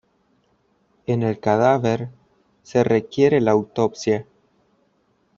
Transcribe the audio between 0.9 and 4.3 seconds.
En el cadáver, se requiere la autopsia.